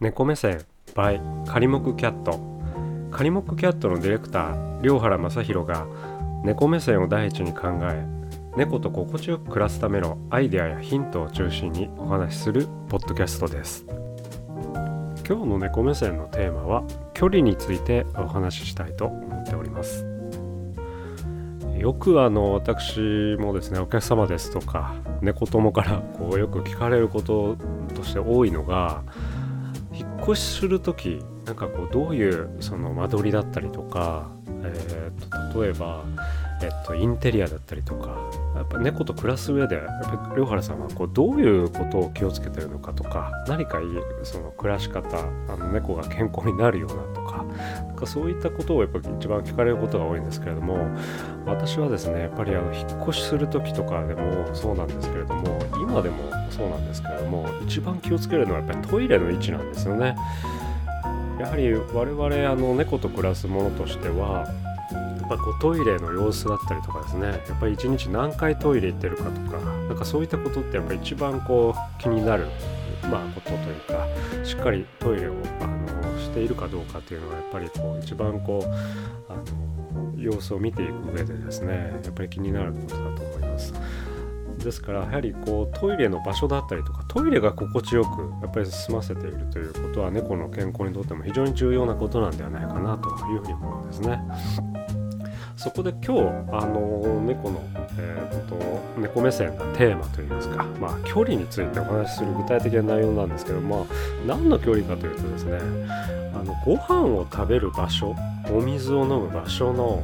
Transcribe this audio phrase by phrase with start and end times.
[0.00, 2.40] 猫目線 by カリモクキャット。
[3.10, 5.86] カリモクキャットのディレクター良原正宏が
[6.42, 8.06] 猫目線を第一に考え
[8.56, 13.84] 猫と心地よく暮らすためのアイデアやヒントを中心にお話しするポッドキャストです。
[15.28, 16.82] 今日の猫目線のテーマは
[17.12, 20.06] 距離についてお話ししたいと思っております。
[21.78, 27.56] よくあの私もですねお客様ですとか猫友からこうよく聞かれること
[27.94, 29.02] として多いのが
[30.22, 34.30] 越しする時なんかこうどういうその間取りだったりとか、
[34.62, 36.04] えー、と例えば、
[36.62, 43.86] えっと、インテリアだったりとかやっぱ猫と暮らす上でやっぱり良原さんはこうどういうことを気をつけてるのかとか何かいい
[44.22, 47.44] その暮らし方あの猫が健康になるようなとか
[47.86, 50.88] なんかそういったことをやっぱ一番聞かれることが多いんですけれども
[51.46, 60.16] 私はですねやっぱりあの引っ越しする時とかでもそうなんですけれども今でもそうなんですけれども一番気をつけるのはやっぱりトイレの位置なんですよね。
[61.38, 64.46] やはり我々あの猫と暮らすものとしては
[65.20, 72.46] やっぱこうトイレの様子だったりとかですねやっぱり一日何回トイレ行ってるかとかなんかそういったことってやっぱり一番こう気になる
[73.10, 74.06] まあことというか
[74.44, 83.72] しっかりトイレをあのしているかどうかっていうのはやっぱりこう一番こうあの様子を見ていく上でですねやっぱり気になることだと思います。
[84.60, 94.20] ですからやはりこうトイレの場所だったりとかトイレが心地よくやっぱり済ませているということは猫の健康にとっても非常に重要なことなんではないかなというふうに思うんですね。
[95.60, 96.20] そこで今日
[96.56, 97.62] あの猫の、
[97.98, 98.56] えーと、
[98.98, 103.86] 猫目線なテーマといいますか、まあ、距離についてお話しする具体的な内容なんですけども
[104.26, 105.58] 何の距離かというとですね
[106.32, 108.16] あのご飯を食べる場所
[108.50, 110.02] お水を飲む場所の、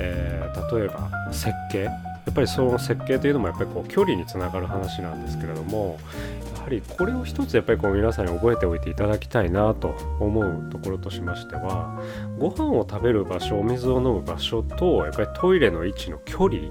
[0.00, 1.88] えー、例えば設計
[2.28, 5.98] やっぱりその設計というのもやっぱりこう距離につながる話なんですけれども
[6.56, 12.02] やはりこれを一つやっぱりこう皆さんに覚えておいていただきたいなと思うところとしましては
[12.38, 16.68] ご飯を食べる場所お水を飲む場所とやっぱりトイレの位置の距離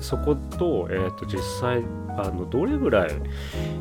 [0.00, 1.82] そこと,、えー、と実際
[2.16, 3.10] あのどれぐらい、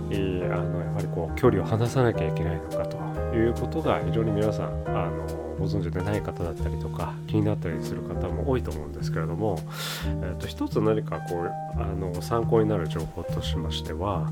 [0.10, 2.98] えー、あのやはりこう距離を離さなきゃいけないのかと
[3.36, 5.28] いうことが非常に皆さんあの
[5.60, 9.60] ご存知でない方だったりとか気になったりする方も多いと思うんですけれども、
[10.06, 14.32] えー、と一つ何かこうあの参考になる情報としましては、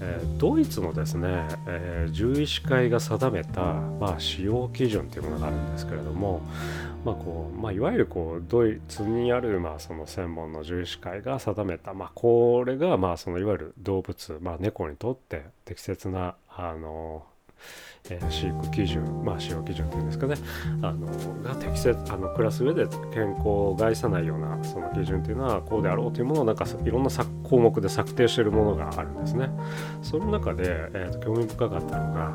[0.00, 6.42] えー、ドイツのですね、えー、獣医師会が定めた、まあ、使用基準というものがあるんですけれども、
[7.06, 17.24] まあこうまあ、いわゆるこうドイツにある、まあ、その専門の獣医師会が定めた、まあ、これが、まあ、そのいわゆる動物、まあ、猫にとって適切なあの
[18.30, 20.36] 飼育基準、まあ、使用基準というんですかね、
[20.82, 21.06] あの
[21.42, 27.10] が適切あの暮らす上で健康を害さないようなその基準というのはこうであろうというものをなんかいろんな
[27.42, 29.50] 項目で策定しているものがあるんですね。
[30.02, 32.32] その中で、えーと、興味深かったのが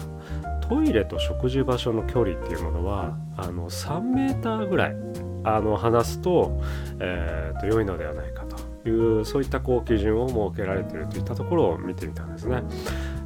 [0.68, 4.96] トイレと食事場所の距離っていうものはあの3メーターぐらい
[5.44, 6.62] あの離すと,、
[7.00, 12.64] えーと良いのではないかというそういったこう基準を設けられているといったところを見てみたんですね。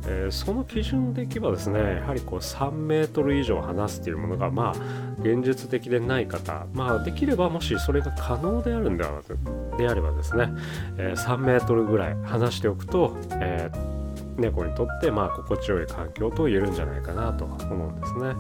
[0.08, 9.22] えー、その基準でいけばですねやはりこう3メートル以上離すというものがまあ現実的でない方まあできればもしそれが可能であるんであ
[9.78, 10.50] であればですね、
[10.98, 18.36] えー、3メートルぐらい離しておくと、えー、猫にとってまあ心地よい環境と言えるんじゃないかなと思うんですね。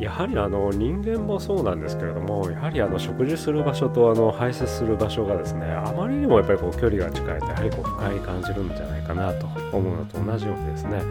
[0.00, 9.46] やはりあの人間もそうなんですけれどもやはりあの食事する場所とあの排泄する場所がですねあまりにもやっぱりこう距離が近いとやはりこう不快に感じるんじゃないかなと
[9.76, 11.02] 思うのと同じようにですね、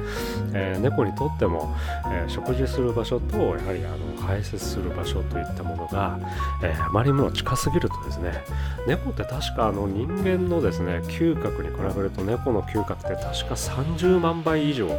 [0.54, 1.76] えー、猫にとっても、
[2.08, 6.20] えー、食事する場所とやはりあの排泄する場所といったものが、
[6.64, 8.44] えー、あまりにも近すぎるとですね
[8.88, 14.90] 猫って確かあの人間のですね嗅覚に比べると猫の嗅覚って確か30万倍以上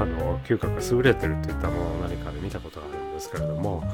[0.00, 3.84] あの嗅覚が優れてるといったものを何かで見たことがあるですけれども、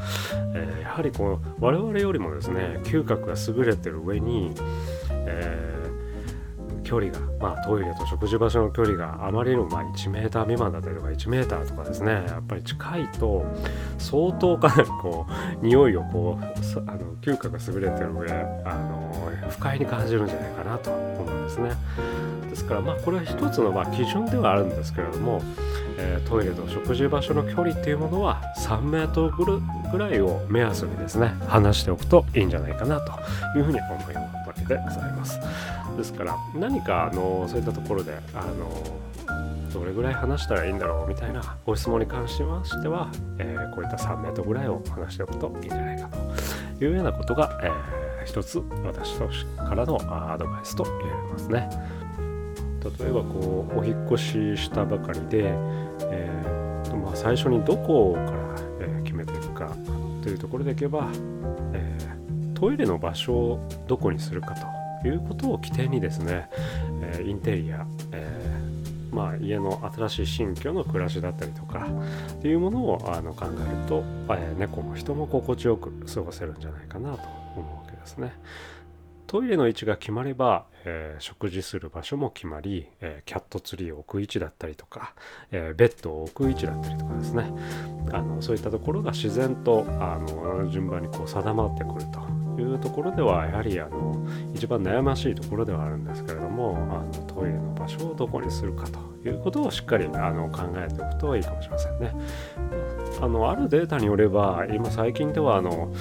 [0.54, 4.53] えー、やはりこう我々よりもですね嗅覚が優れてる上に、
[5.10, 13.44] えー、距離が、まあ、トイレと食事場所の距離があまりにもまあ1 m 未満だったりとか1 m とかですねやっぱり近いと
[13.99, 15.26] 相当かなりこ
[15.62, 16.44] う匂いをこう
[16.87, 18.31] あの嗅覚が優れてる上
[18.64, 21.70] あの不快に感じるんじゃないかなと思うんですね。
[22.48, 25.43] ですからまあこれは一つのまあ基準ではあるんですけれども、
[25.98, 29.60] えー、トイレと食事場所の距離っていうものは3メートル
[29.90, 33.12] ぐらいを目安にですね離しておくといいんじゃないかなと
[33.58, 35.38] いうふうに思うわけでございます
[35.96, 39.06] ですから何かあのそういったところであの
[39.72, 46.08] どれぐらい離したらいいんだろうみたいなご質問に関しましては、えー、こういった3メートルぐらいを離しておくといいんじゃないか
[46.78, 49.28] というようなことが、えー、一つ私と
[49.62, 49.99] からの
[50.32, 51.69] アドバイスと言えますね。
[52.99, 55.53] 例えばこうお引越ししたばかりで、
[56.11, 59.75] えーまあ、最初にどこから、え、決めていくか
[60.23, 61.09] というところでいけば、
[61.73, 64.55] えー、トイレの場所をどこにするか
[65.03, 66.49] ということを起点にですね、
[67.00, 68.47] えインテリア、え
[69.12, 71.87] まあ、家の新しい新居の暮らしだったりとか
[72.33, 77.21] っていうものをあの考えると、え猫も人も心地よく過ごせるんじゃないかなと
[77.56, 78.33] 思うわけですね。
[79.26, 85.14] トイレの位置が決まれば、えー、食事する場所も決まり、えー、キャットツリーを置く位置だったりとか、
[85.50, 87.50] えー、ベッドを置く位置だったりとかですね
[88.12, 92.05] あのそういったところが自然とあの順番にこう定まってくる
[92.56, 94.14] というところではやはりあの
[94.55, 102.14] 一番悩ましいところではあるんですけれどもあのトイレの場所をどこにするかということをしっかりあの考えておくといいかもしれませんね。
[103.20, 105.93] あのあるデータによれば今最近ではあの、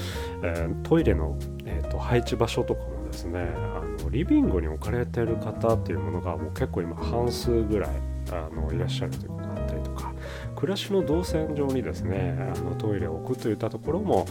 [0.44, 2.95] えトイレの、えーと配置場所とかも
[3.26, 7.90] ですねあのリビングに置かれてる方っていうものがもう結構今半数ぐらい
[8.32, 10.14] あのいらっしゃるということだったりとか
[10.56, 14.26] 暮らしの動線上にですねあのトイレを置くといったところも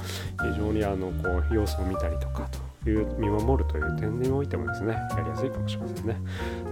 [0.53, 2.49] 非常にあのこう様子を見たりとか
[2.83, 6.17] という見守るという点においてもですねやりやすいかもしれませんね。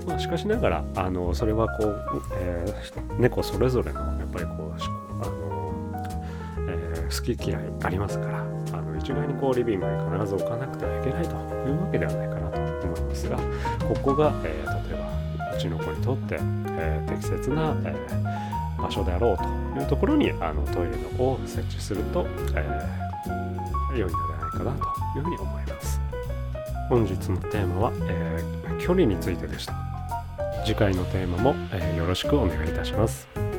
[0.07, 4.75] まあ、しかしながらあのそれはこう、えー、猫それぞれのやっぱりこう
[5.23, 5.93] あの、
[6.69, 13.37] えー、好き嫌いありますからあの一概にこうリビングに必ず置かなくてはいけないというわけではないかなと思いますが
[13.87, 19.37] ここが、えー、例えばうちの子にとって、えー、適切な、えー、場所であろう
[19.75, 26.01] というところにあのトイレのを設置すると、えー、良いのではないかなというふうに思います
[26.89, 28.43] 本日のテーマは、え、
[28.79, 29.75] 距離についてでした
[30.65, 33.52] 次回のテーマも、え、よろしくお願いいたします。